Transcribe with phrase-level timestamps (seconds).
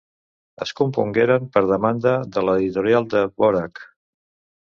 [0.65, 3.85] Es compongueren per demanda de l'editorial de Dvořák.